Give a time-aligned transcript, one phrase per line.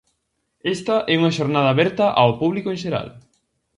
[0.75, 3.07] Esta é unha xornada aberta ao público en xeral.